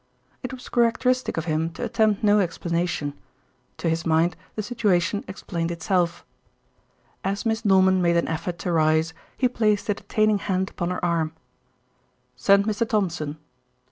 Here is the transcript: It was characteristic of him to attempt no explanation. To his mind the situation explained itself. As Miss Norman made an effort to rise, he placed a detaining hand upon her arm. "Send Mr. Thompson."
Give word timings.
It 0.41 0.51
was 0.51 0.67
characteristic 0.67 1.37
of 1.37 1.45
him 1.45 1.69
to 1.73 1.83
attempt 1.83 2.23
no 2.23 2.39
explanation. 2.39 3.13
To 3.77 3.87
his 3.87 4.03
mind 4.03 4.35
the 4.55 4.63
situation 4.63 5.23
explained 5.27 5.69
itself. 5.69 6.25
As 7.23 7.45
Miss 7.45 7.63
Norman 7.63 8.01
made 8.01 8.17
an 8.17 8.27
effort 8.27 8.57
to 8.65 8.71
rise, 8.71 9.13
he 9.37 9.47
placed 9.47 9.87
a 9.89 9.93
detaining 9.93 10.39
hand 10.39 10.71
upon 10.71 10.89
her 10.89 11.05
arm. 11.05 11.33
"Send 12.35 12.65
Mr. 12.65 12.89
Thompson." 12.89 13.37